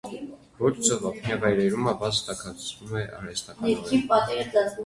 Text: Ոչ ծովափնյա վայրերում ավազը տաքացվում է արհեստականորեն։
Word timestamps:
Ոչ 0.61 0.71
ծովափնյա 0.87 1.37
վայրերում 1.43 1.91
ավազը 1.93 2.25
տաքացվում 2.31 2.97
է 3.03 3.07
արհեստականորեն։ 3.19 4.75